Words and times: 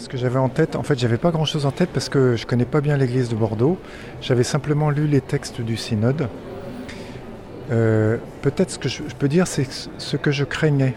Ce 0.00 0.08
que 0.08 0.16
j'avais 0.16 0.38
en 0.38 0.48
tête, 0.48 0.76
en 0.76 0.82
fait, 0.82 0.98
j'avais 0.98 1.18
pas 1.18 1.30
grand-chose 1.30 1.66
en 1.66 1.72
tête 1.72 1.90
parce 1.92 2.08
que 2.08 2.34
je 2.34 2.46
connais 2.46 2.64
pas 2.64 2.80
bien 2.80 2.96
l'église 2.96 3.28
de 3.28 3.34
Bordeaux. 3.34 3.76
J'avais 4.22 4.44
simplement 4.44 4.88
lu 4.88 5.06
les 5.06 5.20
textes 5.20 5.60
du 5.60 5.76
synode. 5.76 6.30
Euh, 7.70 8.16
peut-être 8.40 8.70
ce 8.70 8.78
que 8.78 8.88
je, 8.88 9.02
peux 9.18 9.28
dire, 9.28 9.46
c'est 9.46 9.68
ce 9.98 10.16
que 10.16 10.30
je 10.30 10.44
craignais. 10.44 10.94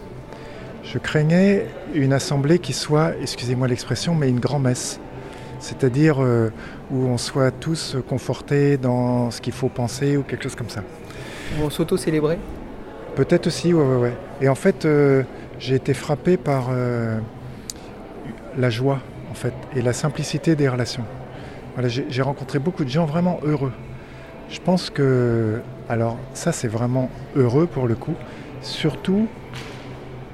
Je 0.86 1.00
craignais 1.00 1.66
une 1.94 2.14
assemblée 2.14 2.60
qui 2.60 2.72
soit, 2.72 3.12
excusez-moi 3.22 3.68
l'expression, 3.68 4.16
mais 4.16 4.30
une 4.30 4.40
grand-messe. 4.40 5.02
C'est-à-dire 5.60 6.24
euh, 6.24 6.50
où 6.90 7.04
on 7.04 7.18
soit 7.18 7.52
tous 7.52 7.98
confortés 8.08 8.78
dans 8.78 9.32
ce 9.32 9.42
qu'il 9.42 9.54
faut 9.54 9.68
penser 9.68 10.16
ou 10.16 10.24
quelque 10.24 10.44
chose 10.44 10.56
comme 10.56 10.70
ça. 10.70 10.82
Où 11.60 11.66
on 11.66 11.70
s'auto-célébrait 11.70 12.40
Peut-être 13.18 13.48
aussi, 13.48 13.74
ouais, 13.74 13.84
ouais, 13.84 13.98
ouais. 13.98 14.14
Et 14.40 14.48
en 14.48 14.56
fait, 14.56 14.86
euh, 14.86 15.24
j'ai 15.60 15.76
été 15.76 15.94
frappé 15.94 16.38
par 16.38 16.70
la 18.58 18.70
joie, 18.70 19.00
en 19.32 19.34
fait, 19.34 19.54
et 19.76 19.82
la 19.82 19.94
simplicité 19.94 20.56
des 20.56 20.70
relations. 20.70 21.06
Voilà, 21.76 21.90
j'ai 21.90 22.22
rencontré 22.22 22.60
beaucoup 22.60 22.84
de 22.84 22.90
gens 22.90 23.06
vraiment 23.06 23.40
heureux. 23.44 23.72
Je 24.50 24.60
pense 24.60 24.90
que, 24.92 25.62
alors 25.90 26.18
ça 26.34 26.52
c'est 26.52 26.68
vraiment 26.68 27.10
heureux 27.36 27.66
pour 27.66 27.88
le 27.88 27.96
coup, 27.96 28.14
surtout 28.62 29.28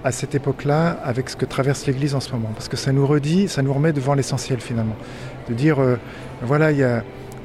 à 0.04 0.12
cette 0.12 0.36
époque-là, 0.36 1.00
avec 1.04 1.30
ce 1.30 1.36
que 1.36 1.46
traverse 1.46 1.86
l'Église 1.86 2.16
en 2.16 2.20
ce 2.20 2.32
moment, 2.32 2.50
parce 2.54 2.68
que 2.68 2.78
ça 2.78 2.92
nous 2.92 3.06
redit, 3.06 3.48
ça 3.48 3.62
nous 3.62 3.74
remet 3.74 3.94
devant 3.94 4.14
l'essentiel 4.14 4.60
finalement, 4.60 4.96
de 5.50 5.54
dire, 5.54 5.80
euh, 5.80 5.98
voilà, 6.42 6.72
il 6.72 6.78
y 6.78 6.84
a, 6.84 7.04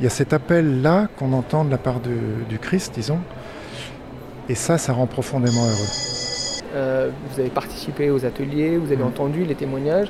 cet 0.09 0.33
appel-là 0.33 1.09
qu'on 1.17 1.33
entend 1.33 1.65
de 1.65 1.71
la 1.71 1.79
part 1.79 2.01
du 2.01 2.59
Christ, 2.59 2.95
disons, 2.95 3.19
et 4.49 4.55
ça, 4.55 4.79
ça 4.79 4.93
rend 4.93 5.07
profondément 5.07 5.65
heureux. 5.65 5.89
Euh, 6.75 7.11
vous 7.31 7.41
avez 7.41 7.51
participé 7.51 8.11
aux 8.11 8.25
ateliers, 8.25 8.77
vous 8.77 8.93
avez 8.93 9.03
mmh. 9.03 9.07
entendu 9.07 9.45
les 9.45 9.55
témoignages 9.55 10.09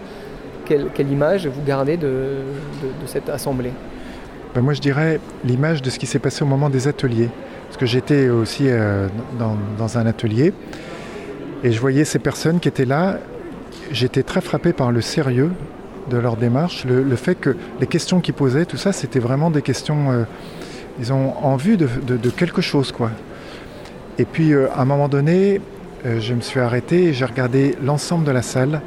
quelle, 0.65 1.11
image 1.11 1.47
vous 1.47 1.63
gardez 1.63 1.97
de, 1.97 2.37
cette 3.07 3.29
assemblée 3.29 3.71
ben 4.55 4.63
Moi, 4.63 4.75
je 4.75 4.81
dirais 4.81 5.21
l'image 5.45 5.83
de 5.83 5.91
ce 5.91 5.99
qui 5.99 6.07
s'est 6.07 6.19
passé 6.19 6.43
au 6.43 6.47
moment 6.47 6.71
des 6.71 6.89
ateliers. 6.89 7.29
Parce 7.67 7.77
que 7.77 7.87
j'étais 7.87 8.29
aussi 8.29 8.65
euh, 8.69 9.09
dans, 9.39 9.99
un 9.99 10.07
atelier 10.07 10.53
et 11.65 11.73
je 11.73 11.81
voyais 11.81 12.05
ces 12.05 12.19
personnes 12.19 12.61
qui 12.61 12.69
étaient 12.69 12.85
là. 12.85 13.19
J'étais 13.91 14.23
très 14.23 14.41
frappé 14.41 14.73
par 14.73 14.93
le 14.93 15.01
sérieux 15.01 15.51
de 16.09 16.19
leur 16.19 16.37
démarche, 16.37 16.85
le, 16.85 17.17
fait 17.17 17.35
que 17.35 17.57
les 17.81 17.87
questions 17.87 18.21
qu'ils 18.21 18.35
posaient, 18.35 18.67
tout 18.67 18.77
ça, 18.77 18.93
c'était 18.93 19.19
vraiment 19.19 19.51
des 19.51 19.63
questions, 19.63 20.13
euh, 20.13 20.25
ils 21.01 21.13
ont 21.13 21.35
en 21.43 21.57
vue 21.57 21.79
de, 21.79 22.31
quelque 22.31 22.61
chose, 22.61 22.93
quoi. 22.93 23.11
Et 24.19 24.27
puis, 24.27 24.53
euh, 24.53 24.69
à 24.75 24.83
un 24.83 24.85
moment 24.85 25.09
donné, 25.09 25.61
je 26.05 26.35
me 26.35 26.43
suis 26.43 26.61
arrêté 26.61 27.05
et 27.05 27.13
j'ai 27.15 27.25
regardé 27.25 27.75
l'ensemble 27.83 28.25
de 28.25 28.31
la 28.31 28.43
salle 28.43 28.83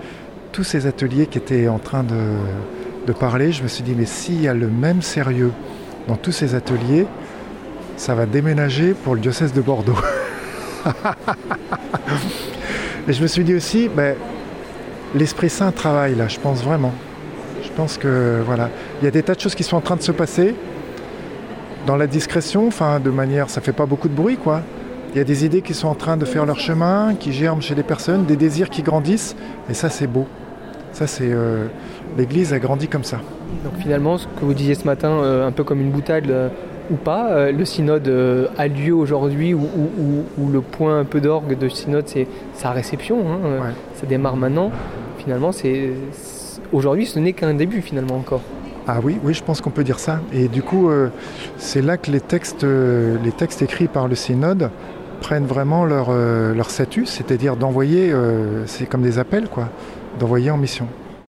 tous 0.58 0.64
ces 0.64 0.88
ateliers 0.88 1.28
qui 1.28 1.38
étaient 1.38 1.68
en 1.68 1.78
train 1.78 2.04
de, 2.04 3.14
parler, 3.14 3.52
je 3.52 3.62
me 3.62 3.68
suis 3.68 3.84
dit, 3.84 3.94
mais 3.96 4.08
s'il 4.08 4.42
y 4.42 4.48
a 4.48 4.56
le 4.56 4.70
même 4.70 5.04
sérieux 5.04 5.52
dans 6.08 6.16
tous 6.16 6.32
ces 6.32 6.56
ateliers, 6.56 7.06
ça 7.96 8.16
va 8.16 8.26
déménager 8.26 8.96
pour 8.96 9.14
le 9.14 9.22
diocèse 9.22 9.54
de 9.54 9.62
Bordeaux. 9.62 10.00
Et 13.08 13.14
je 13.14 13.22
me 13.22 13.28
suis 13.28 13.44
dit 13.44 13.54
aussi, 13.54 13.88
ben, 13.88 14.16
l'Esprit 15.14 15.52
Saint 15.52 15.72
travaille 15.72 16.16
là, 16.16 16.28
je 16.28 16.40
pense 16.40 16.64
vraiment. 16.64 16.94
Je 17.64 17.70
pense 17.74 18.00
que 18.00 18.42
voilà, 18.44 18.72
il 19.00 19.06
y 19.06 19.08
a 19.08 19.12
des 19.12 19.22
tas 19.22 19.36
de 19.36 19.40
choses 19.40 19.54
qui 19.54 19.64
sont 19.64 19.78
en 19.78 19.82
train 19.82 19.96
de 19.96 20.02
se 20.02 20.12
passer 20.12 20.56
dans 21.86 21.98
la 21.98 22.08
discrétion, 22.08 22.66
enfin 22.66 23.00
de 23.00 23.12
manière, 23.12 23.52
ça 23.52 23.62
fait 23.62 23.74
pas 23.74 23.86
beaucoup 23.86 24.10
de 24.10 24.16
bruit 24.16 24.38
quoi. 24.38 24.64
Il 25.14 25.20
y 25.20 25.22
a 25.22 25.24
des 25.24 25.46
idées 25.46 25.62
qui 25.62 25.76
sont 25.76 25.88
en 25.88 25.96
train 25.96 26.18
de 26.18 26.26
faire 26.26 26.48
leur 26.48 26.60
chemin, 26.60 27.14
qui 27.14 27.32
germent 27.32 27.62
chez 27.62 27.76
les 27.76 27.84
personnes, 27.84 28.26
des 28.26 28.38
désirs 28.38 28.72
qui 28.72 28.82
grandissent, 28.82 29.36
et 29.70 29.76
ça 29.76 29.92
c'est 29.92 30.08
beau. 30.08 30.26
Ça, 30.94 31.08
c'est 31.08 31.30
euh, 31.30 31.68
l'Église 32.18 32.54
a 32.54 32.60
grandi 32.60 32.88
comme 32.88 33.04
ça. 33.04 33.18
Donc 33.64 33.74
finalement, 33.80 34.18
ce 34.18 34.28
que 34.28 34.44
vous 34.46 34.54
disiez 34.54 34.76
ce 34.76 34.86
matin, 34.86 35.10
euh, 35.10 35.48
un 35.48 35.52
peu 35.52 35.64
comme 35.64 35.82
une 35.82 35.92
boutade 35.92 36.30
euh, 36.30 36.50
ou 36.90 36.96
pas, 36.96 37.52
le 37.52 37.66
synode 37.66 38.10
a 38.58 38.68
lieu 38.70 38.94
aujourd'hui 38.94 39.54
où, 39.54 39.60
le 40.50 40.62
point 40.62 41.00
un 41.00 41.04
peu 41.04 41.20
d'orgue 41.20 41.58
de 41.58 41.68
synode, 41.68 42.08
c'est 42.08 42.28
sa 42.54 42.72
réception. 42.72 43.20
Hein, 43.30 43.74
ça 43.96 44.08
démarre 44.08 44.38
maintenant. 44.38 44.72
Finalement, 45.18 45.52
c'est 45.52 45.92
aujourd'hui, 46.72 47.06
ce 47.06 47.20
n'est 47.20 47.34
qu'un 47.34 47.54
début 47.56 47.82
finalement 47.82 48.16
encore. 48.16 48.40
Ah 48.88 49.00
oui, 49.04 49.18
oui, 49.22 49.34
je 49.34 49.44
pense 49.44 49.60
qu'on 49.60 49.70
peut 49.70 49.84
dire 49.84 50.00
ça. 50.00 50.22
Et 50.32 50.48
du 50.48 50.62
coup, 50.62 50.90
c'est 51.58 51.82
là 51.82 51.98
que 51.98 52.10
les 52.10 52.22
textes, 52.22 52.64
les 52.64 53.32
textes 53.34 53.62
écrits 53.62 53.90
par 53.90 54.08
le 54.08 54.16
synode 54.16 54.70
prennent 55.20 55.46
vraiment 55.46 55.84
leur, 55.84 56.14
leur 56.14 56.70
statut, 56.70 57.06
c'est-à-dire 57.06 57.58
d'envoyer, 57.58 58.14
c'est 58.66 58.88
comme 58.88 59.02
des 59.02 59.20
appels, 59.20 59.50
quoi 59.50 59.68
d'envoyer 60.18 60.52
en 60.52 60.58
mission. 60.58 60.88